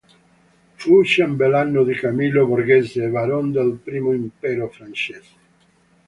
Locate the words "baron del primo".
3.09-4.13